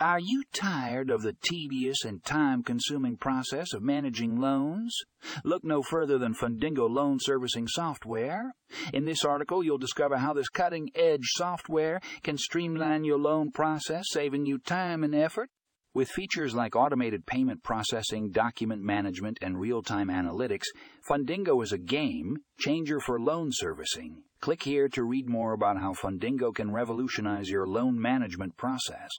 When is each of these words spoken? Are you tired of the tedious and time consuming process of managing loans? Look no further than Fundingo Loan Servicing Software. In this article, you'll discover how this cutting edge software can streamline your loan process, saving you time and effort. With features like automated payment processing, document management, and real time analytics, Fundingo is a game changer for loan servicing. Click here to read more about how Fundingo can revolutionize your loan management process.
Are 0.00 0.20
you 0.20 0.44
tired 0.52 1.10
of 1.10 1.22
the 1.22 1.32
tedious 1.42 2.04
and 2.04 2.22
time 2.22 2.62
consuming 2.62 3.16
process 3.16 3.72
of 3.72 3.82
managing 3.82 4.40
loans? 4.40 4.96
Look 5.42 5.64
no 5.64 5.82
further 5.82 6.18
than 6.18 6.36
Fundingo 6.36 6.88
Loan 6.88 7.18
Servicing 7.20 7.66
Software. 7.66 8.52
In 8.92 9.06
this 9.06 9.24
article, 9.24 9.64
you'll 9.64 9.76
discover 9.76 10.18
how 10.18 10.34
this 10.34 10.50
cutting 10.50 10.90
edge 10.94 11.24
software 11.24 12.00
can 12.22 12.38
streamline 12.38 13.02
your 13.02 13.18
loan 13.18 13.50
process, 13.50 14.04
saving 14.10 14.46
you 14.46 14.58
time 14.58 15.02
and 15.02 15.16
effort. 15.16 15.50
With 15.94 16.10
features 16.10 16.54
like 16.54 16.76
automated 16.76 17.26
payment 17.26 17.64
processing, 17.64 18.30
document 18.30 18.82
management, 18.82 19.38
and 19.42 19.58
real 19.58 19.82
time 19.82 20.10
analytics, 20.10 20.66
Fundingo 21.10 21.60
is 21.60 21.72
a 21.72 21.78
game 21.78 22.36
changer 22.60 23.00
for 23.00 23.18
loan 23.18 23.48
servicing. 23.50 24.22
Click 24.40 24.62
here 24.62 24.88
to 24.90 25.02
read 25.02 25.28
more 25.28 25.54
about 25.54 25.80
how 25.80 25.92
Fundingo 25.92 26.54
can 26.54 26.70
revolutionize 26.70 27.50
your 27.50 27.66
loan 27.66 28.00
management 28.00 28.56
process. 28.56 29.10